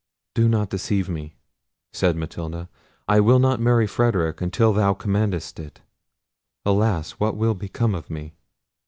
"Do 0.33 0.49
not 0.49 0.71
deceive 0.71 1.09
me," 1.09 1.35
said 1.93 2.15
Matilda. 2.15 2.69
"I 3.07 3.19
will 3.19 3.37
not 3.37 3.59
marry 3.59 3.85
Frederic 3.85 4.41
until 4.41 4.73
thou 4.73 4.95
commandest 4.95 5.59
it. 5.59 5.81
Alas! 6.65 7.11
what 7.19 7.37
will 7.37 7.53
become 7.53 7.93
of 7.93 8.09
me?" 8.09 8.33